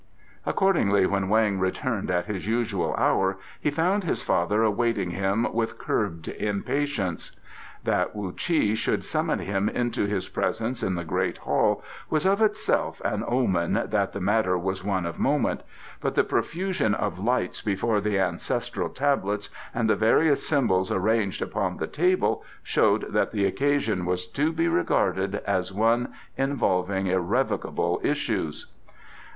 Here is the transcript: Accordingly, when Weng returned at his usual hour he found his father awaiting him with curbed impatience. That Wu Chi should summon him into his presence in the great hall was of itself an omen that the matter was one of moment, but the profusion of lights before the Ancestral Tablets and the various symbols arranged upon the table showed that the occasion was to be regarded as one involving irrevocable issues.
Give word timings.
Accordingly, 0.47 1.05
when 1.05 1.27
Weng 1.27 1.59
returned 1.59 2.09
at 2.09 2.25
his 2.25 2.47
usual 2.47 2.95
hour 2.95 3.37
he 3.59 3.69
found 3.69 4.03
his 4.03 4.23
father 4.23 4.63
awaiting 4.63 5.11
him 5.11 5.53
with 5.53 5.77
curbed 5.77 6.27
impatience. 6.27 7.39
That 7.83 8.15
Wu 8.15 8.31
Chi 8.31 8.73
should 8.73 9.03
summon 9.03 9.37
him 9.37 9.69
into 9.69 10.07
his 10.07 10.27
presence 10.27 10.81
in 10.81 10.95
the 10.95 11.03
great 11.03 11.37
hall 11.37 11.83
was 12.09 12.25
of 12.25 12.41
itself 12.41 12.99
an 13.05 13.23
omen 13.27 13.79
that 13.91 14.11
the 14.13 14.19
matter 14.19 14.57
was 14.57 14.83
one 14.83 15.05
of 15.05 15.19
moment, 15.19 15.61
but 15.99 16.15
the 16.15 16.23
profusion 16.23 16.95
of 16.95 17.19
lights 17.19 17.61
before 17.61 18.01
the 18.01 18.17
Ancestral 18.19 18.89
Tablets 18.89 19.49
and 19.71 19.87
the 19.87 19.95
various 19.95 20.47
symbols 20.47 20.91
arranged 20.91 21.43
upon 21.43 21.77
the 21.77 21.85
table 21.85 22.43
showed 22.63 23.13
that 23.13 23.29
the 23.31 23.45
occasion 23.45 24.07
was 24.07 24.25
to 24.31 24.51
be 24.51 24.67
regarded 24.67 25.35
as 25.45 25.71
one 25.71 26.11
involving 26.39 27.05
irrevocable 27.05 28.01
issues. 28.03 28.65